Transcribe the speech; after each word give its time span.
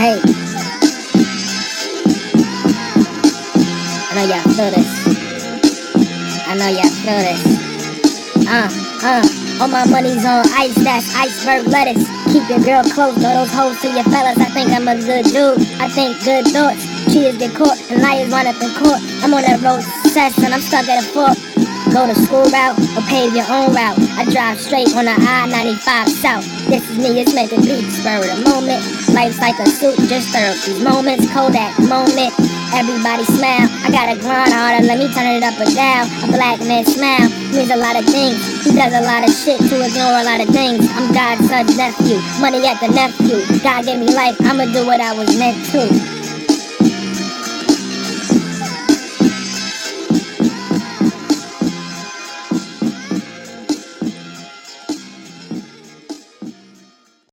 I 0.00 0.16
know 4.16 4.24
y'all 4.24 4.40
feel 4.56 4.70
this. 4.72 4.88
I 6.48 6.56
know 6.56 6.68
y'all 6.72 6.88
feel 7.04 7.20
this. 7.20 7.44
Uh, 8.48 8.68
uh. 9.04 9.20
All 9.60 9.68
my 9.68 9.84
money's 9.90 10.24
on 10.24 10.48
ice, 10.56 10.74
that's 10.76 11.14
iceberg 11.14 11.66
lettuce. 11.68 12.08
Keep 12.32 12.48
your 12.48 12.60
girl 12.60 12.82
close, 12.82 13.12
throw 13.20 13.44
those 13.44 13.52
hoes 13.52 13.78
to 13.82 13.92
your 13.92 14.04
fellas. 14.04 14.38
I 14.38 14.48
think 14.56 14.70
I'm 14.72 14.88
a 14.88 14.96
good 14.96 15.26
dude. 15.26 15.60
I 15.76 15.86
think 15.90 16.16
good 16.24 16.48
thoughts. 16.48 16.80
Cheaters 17.12 17.36
get 17.36 17.54
caught 17.54 17.76
and 17.90 18.00
liars 18.00 18.30
wind 18.32 18.48
up 18.48 18.56
in 18.56 18.72
court. 18.80 19.04
I'm 19.20 19.34
on 19.34 19.42
that 19.42 19.60
road 19.60 19.84
to 19.84 19.90
success 20.00 20.32
and 20.42 20.54
I'm 20.54 20.62
stuck 20.62 20.88
at 20.88 21.04
a 21.04 21.06
fork. 21.12 21.36
Go 21.92 22.06
to 22.06 22.14
school 22.14 22.48
route 22.48 22.78
or 22.96 23.04
pave 23.04 23.36
your 23.36 23.44
own 23.52 23.74
route. 23.76 24.00
I 24.16 24.24
drive 24.32 24.58
straight 24.58 24.96
on 24.96 25.04
the 25.04 25.12
I-95 25.12 26.08
south. 26.08 26.46
This 26.72 26.88
is 26.88 26.96
me, 26.96 27.20
it's 27.20 27.34
meant 27.34 27.50
to 27.50 27.60
be. 27.60 27.84
Spur 27.90 28.24
the 28.24 28.48
moment. 28.48 28.99
Life's 29.20 29.38
like 29.38 29.58
a 29.58 29.68
suit, 29.68 29.98
just 30.08 30.34
up 30.34 30.56
these 30.64 30.82
moments. 30.82 31.28
Kodak 31.30 31.78
moment. 31.80 32.32
Everybody 32.72 33.22
smile. 33.24 33.68
I 33.84 33.90
gotta 33.92 34.18
grind 34.18 34.50
harder, 34.50 34.80
let 34.86 34.96
me 34.96 35.12
turn 35.12 35.36
it 35.36 35.42
up 35.42 35.60
or 35.60 35.68
down. 35.76 36.08
A 36.24 36.32
black 36.32 36.58
man 36.60 36.86
smile 36.86 37.28
means 37.52 37.68
a 37.68 37.76
lot 37.76 38.00
of 38.00 38.06
things. 38.06 38.40
He 38.64 38.72
does 38.72 38.94
a 38.96 39.04
lot 39.04 39.28
of 39.28 39.28
shit 39.36 39.60
to 39.60 39.84
ignore 39.84 40.16
a 40.16 40.24
lot 40.24 40.40
of 40.40 40.48
things. 40.48 40.88
I'm 40.96 41.12
God's 41.12 41.46
son's 41.50 41.76
nephew, 41.76 42.16
money 42.40 42.64
at 42.66 42.80
the 42.80 42.88
nephew. 42.88 43.44
God 43.60 43.84
gave 43.84 44.00
me 44.00 44.08
life, 44.08 44.40
I'ma 44.40 44.64
do 44.72 44.86
what 44.86 45.02
I 45.02 45.12
was 45.12 45.28
meant 45.36 45.68
to. 45.76 46.19